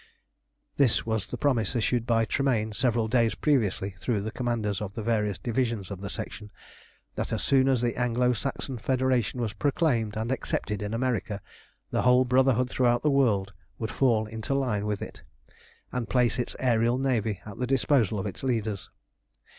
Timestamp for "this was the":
0.77-1.37